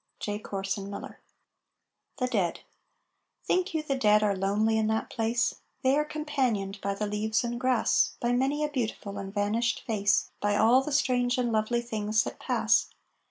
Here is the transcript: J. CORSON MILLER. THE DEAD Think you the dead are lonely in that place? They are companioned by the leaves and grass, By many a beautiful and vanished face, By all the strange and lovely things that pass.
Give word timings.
J. 0.19 0.39
CORSON 0.39 0.89
MILLER. 0.89 1.19
THE 2.17 2.25
DEAD 2.25 2.61
Think 3.45 3.75
you 3.75 3.83
the 3.83 3.93
dead 3.95 4.23
are 4.23 4.35
lonely 4.35 4.75
in 4.79 4.87
that 4.87 5.11
place? 5.11 5.57
They 5.83 5.95
are 5.95 6.03
companioned 6.05 6.81
by 6.81 6.95
the 6.95 7.05
leaves 7.05 7.43
and 7.43 7.59
grass, 7.59 8.15
By 8.19 8.31
many 8.31 8.63
a 8.63 8.67
beautiful 8.69 9.19
and 9.19 9.31
vanished 9.31 9.83
face, 9.85 10.31
By 10.39 10.55
all 10.55 10.81
the 10.81 10.91
strange 10.91 11.37
and 11.37 11.51
lovely 11.51 11.83
things 11.83 12.23
that 12.23 12.39
pass. 12.39 12.89